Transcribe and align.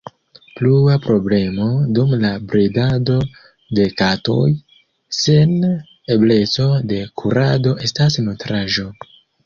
Plua 0.59 0.93
problemo 1.03 1.67
dum 1.97 2.15
la 2.23 2.31
bredado 2.53 3.19
de 3.81 3.87
katoj 4.01 4.49
sen 5.21 5.57
ebleco 6.19 6.69
de 6.91 7.03
kurado 7.23 7.81
estas 7.91 8.23
nutraĵo. 8.29 8.93